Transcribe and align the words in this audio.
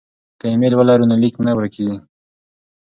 که 0.39 0.45
ایمیل 0.49 0.73
ولرو 0.75 1.05
نو 1.09 1.15
لیک 1.21 1.35
نه 1.45 1.51
ورکيږي. 1.57 1.97